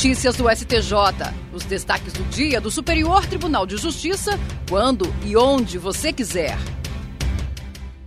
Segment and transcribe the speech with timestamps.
[0.00, 0.94] Notícias do STJ.
[1.52, 6.56] Os destaques do dia do Superior Tribunal de Justiça, quando e onde você quiser.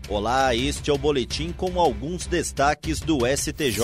[0.10, 3.84] Olá, este é o boletim com alguns destaques do STJ.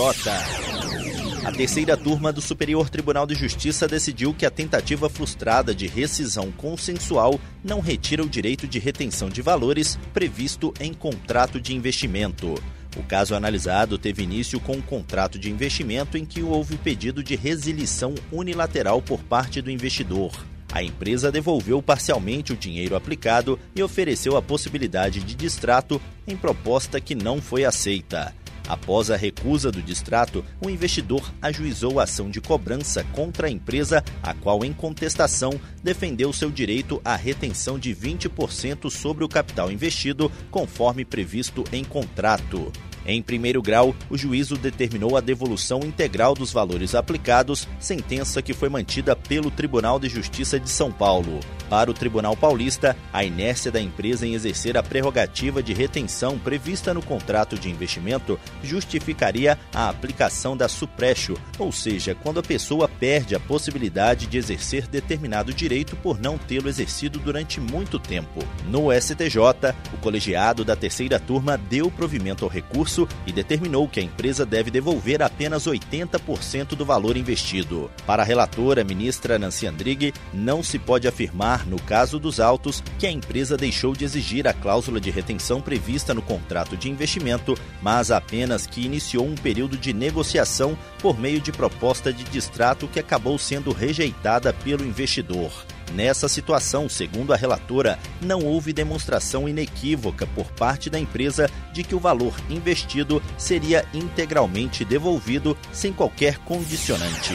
[1.44, 6.50] A terceira turma do Superior Tribunal de Justiça decidiu que a tentativa frustrada de rescisão
[6.50, 12.60] consensual não retira o direito de retenção de valores previsto em contrato de investimento.
[12.96, 17.36] O caso analisado teve início com um contrato de investimento em que houve pedido de
[17.36, 20.32] resilição unilateral por parte do investidor.
[20.72, 27.00] A empresa devolveu parcialmente o dinheiro aplicado e ofereceu a possibilidade de distrato em proposta
[27.00, 28.34] que não foi aceita.
[28.70, 34.04] Após a recusa do distrato, o investidor ajuizou a ação de cobrança contra a empresa,
[34.22, 40.30] a qual, em contestação, defendeu seu direito à retenção de 20% sobre o capital investido,
[40.52, 42.70] conforme previsto em contrato.
[43.10, 48.68] Em primeiro grau, o juízo determinou a devolução integral dos valores aplicados, sentença que foi
[48.68, 51.40] mantida pelo Tribunal de Justiça de São Paulo.
[51.68, 56.94] Para o Tribunal Paulista, a inércia da empresa em exercer a prerrogativa de retenção prevista
[56.94, 63.34] no contrato de investimento justificaria a aplicação da suprecho, ou seja, quando a pessoa perde
[63.34, 68.40] a possibilidade de exercer determinado direito por não tê-lo exercido durante muito tempo.
[68.68, 74.02] No STJ, o colegiado da terceira turma deu provimento ao recurso e determinou que a
[74.02, 77.90] empresa deve devolver apenas 80% do valor investido.
[78.06, 83.06] Para a relatora, ministra Nancy Andrighi, não se pode afirmar, no caso dos autos, que
[83.06, 88.10] a empresa deixou de exigir a cláusula de retenção prevista no contrato de investimento, mas
[88.10, 93.38] apenas que iniciou um período de negociação por meio de proposta de distrato que acabou
[93.38, 95.50] sendo rejeitada pelo investidor.
[95.94, 101.94] Nessa situação, segundo a relatora, não houve demonstração inequívoca por parte da empresa de que
[101.94, 107.34] o valor investido seria integralmente devolvido sem qualquer condicionante.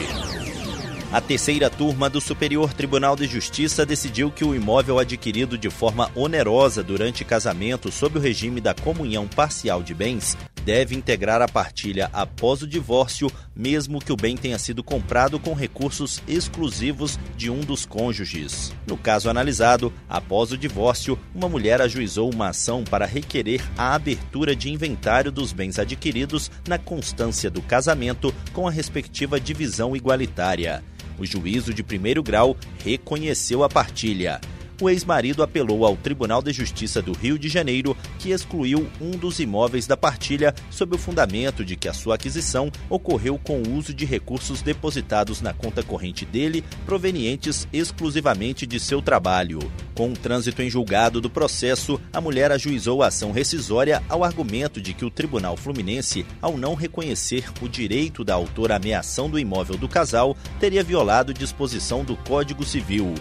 [1.12, 6.10] A terceira turma do Superior Tribunal de Justiça decidiu que o imóvel adquirido de forma
[6.14, 12.10] onerosa durante casamento sob o regime da comunhão parcial de bens deve integrar a partilha
[12.12, 17.60] após o divórcio, mesmo que o bem tenha sido comprado com recursos exclusivos de um
[17.60, 18.74] dos cônjuges.
[18.84, 24.56] No caso analisado, após o divórcio, uma mulher ajuizou uma ação para requerer a abertura
[24.56, 30.82] de inventário dos bens adquiridos na constância do casamento com a respectiva divisão igualitária.
[31.16, 34.40] O juízo de primeiro grau reconheceu a partilha
[34.84, 39.40] o ex-marido apelou ao Tribunal de Justiça do Rio de Janeiro, que excluiu um dos
[39.40, 43.94] imóveis da partilha sob o fundamento de que a sua aquisição ocorreu com o uso
[43.94, 49.58] de recursos depositados na conta corrente dele, provenientes exclusivamente de seu trabalho.
[49.94, 54.80] Com o trânsito em julgado do processo, a mulher ajuizou a ação rescisória ao argumento
[54.80, 59.38] de que o Tribunal Fluminense, ao não reconhecer o direito da autora à ameação do
[59.38, 63.14] imóvel do casal, teria violado disposição do Código Civil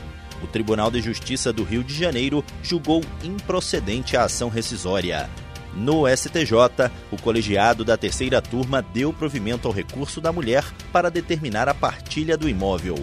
[0.46, 5.30] o Tribunal de Justiça do Rio de Janeiro julgou improcedente a ação rescisória.
[5.76, 6.54] No STJ,
[7.12, 10.64] o colegiado da terceira turma deu provimento ao recurso da mulher
[10.94, 12.96] para determinar a partilha do imóvel.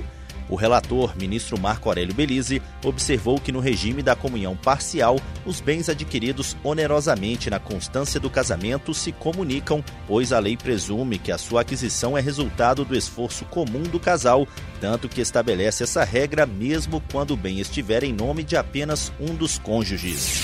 [0.53, 5.89] O relator, ministro Marco Aurélio Belize, observou que no regime da comunhão parcial, os bens
[5.89, 11.63] adquiridos onerosamente na constância do casamento se comunicam, pois a lei presume que a sua
[11.63, 14.47] aquisição é resultado do esforço comum do casal,
[14.79, 19.35] tanto que estabelece essa regra mesmo quando o bem estiver em nome de apenas um
[19.35, 20.43] dos cônjuges.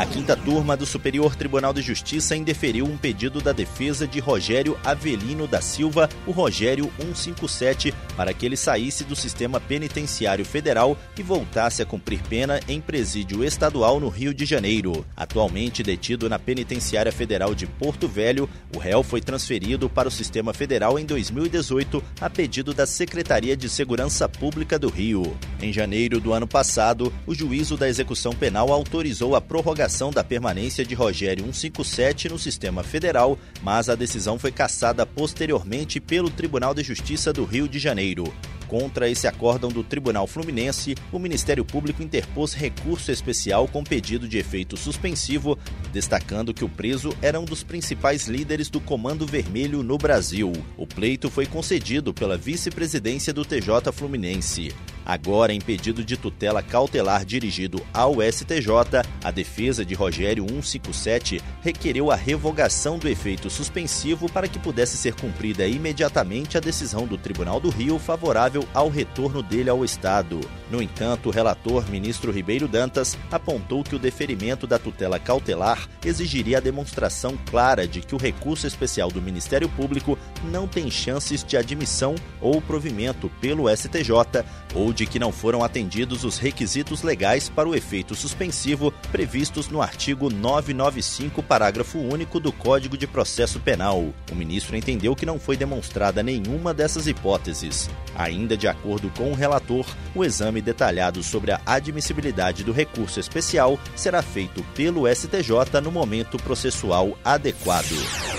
[0.00, 4.74] A quinta turma do Superior Tribunal de Justiça indeferiu um pedido da defesa de Rogério
[4.82, 11.22] Avelino da Silva, o Rogério 157, para que ele saísse do sistema penitenciário federal e
[11.22, 15.04] voltasse a cumprir pena em presídio estadual no Rio de Janeiro.
[15.14, 20.54] Atualmente detido na Penitenciária Federal de Porto Velho, o réu foi transferido para o sistema
[20.54, 25.36] federal em 2018 a pedido da Secretaria de Segurança Pública do Rio.
[25.60, 30.84] Em janeiro do ano passado, o juízo da execução penal autorizou a prorrogação da permanência
[30.84, 36.84] de Rogério 157 no sistema federal, mas a decisão foi cassada posteriormente pelo Tribunal de
[36.84, 38.32] Justiça do Rio de Janeiro.
[38.68, 44.38] Contra esse acórdão do Tribunal Fluminense, o Ministério Público interpôs recurso especial com pedido de
[44.38, 45.58] efeito suspensivo,
[45.92, 50.52] destacando que o preso era um dos principais líderes do Comando Vermelho no Brasil.
[50.76, 54.72] O pleito foi concedido pela vice-presidência do TJ Fluminense.
[55.10, 62.12] Agora, em pedido de tutela cautelar dirigido ao STJ, a defesa de Rogério 157 requereu
[62.12, 67.58] a revogação do efeito suspensivo para que pudesse ser cumprida imediatamente a decisão do Tribunal
[67.58, 70.38] do Rio favorável ao retorno dele ao Estado.
[70.70, 76.58] No entanto, o relator, ministro Ribeiro Dantas, apontou que o deferimento da tutela cautelar exigiria
[76.58, 81.56] a demonstração clara de que o recurso especial do Ministério Público não tem chances de
[81.56, 87.66] admissão ou provimento pelo STJ ou de que não foram atendidos os requisitos legais para
[87.66, 94.12] o efeito suspensivo previstos no artigo 995, parágrafo único do Código de Processo Penal.
[94.30, 97.88] O ministro entendeu que não foi demonstrada nenhuma dessas hipóteses.
[98.14, 103.80] Ainda de acordo com o relator, o exame detalhado sobre a admissibilidade do recurso especial
[103.96, 108.29] será feito pelo STJ no momento processual adequado.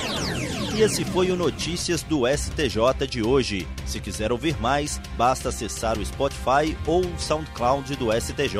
[0.73, 3.68] E esse foi o Notícias do STJ de hoje.
[3.85, 8.56] Se quiser ouvir mais, basta acessar o Spotify ou o SoundCloud do STJ.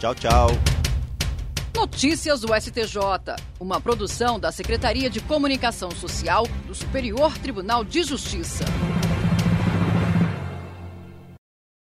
[0.00, 0.48] Tchau, tchau.
[1.74, 2.96] Notícias do STJ,
[3.60, 8.64] uma produção da Secretaria de Comunicação Social do Superior Tribunal de Justiça.